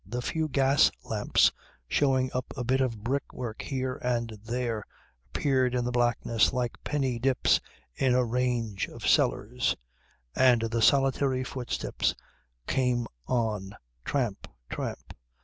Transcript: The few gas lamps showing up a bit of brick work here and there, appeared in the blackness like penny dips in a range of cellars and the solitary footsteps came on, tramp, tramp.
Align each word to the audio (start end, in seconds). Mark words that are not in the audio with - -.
The 0.03 0.23
few 0.23 0.47
gas 0.49 0.89
lamps 1.03 1.51
showing 1.87 2.31
up 2.33 2.51
a 2.57 2.63
bit 2.63 2.81
of 2.81 3.03
brick 3.03 3.31
work 3.33 3.61
here 3.61 3.97
and 4.03 4.31
there, 4.43 4.83
appeared 5.27 5.75
in 5.75 5.85
the 5.85 5.91
blackness 5.91 6.51
like 6.51 6.83
penny 6.83 7.19
dips 7.19 7.61
in 7.93 8.15
a 8.15 8.25
range 8.25 8.87
of 8.87 9.07
cellars 9.07 9.75
and 10.35 10.61
the 10.63 10.81
solitary 10.81 11.43
footsteps 11.43 12.15
came 12.65 13.05
on, 13.27 13.75
tramp, 14.03 14.47
tramp. 14.71 15.13